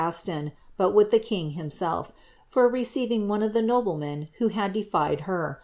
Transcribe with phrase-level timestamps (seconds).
[0.01, 2.11] Uton, but with the kin^ himself,
[2.47, 5.59] for receiving one of the noblemen who had defied her.